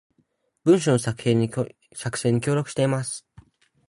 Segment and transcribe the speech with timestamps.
[0.63, 1.21] 文章の作
[2.17, 3.27] 成に協力しています